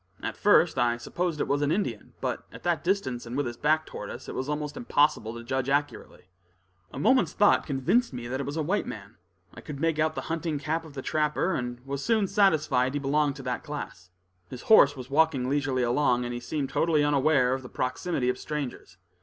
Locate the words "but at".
2.21-2.63